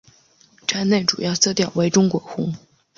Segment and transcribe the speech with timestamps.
[0.65, 2.51] 站内主要色调为中国红。